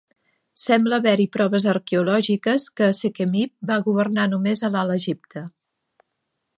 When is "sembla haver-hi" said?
0.61-1.27